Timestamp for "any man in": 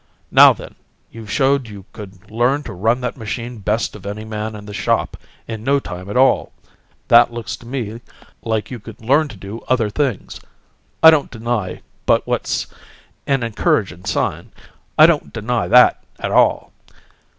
4.03-4.65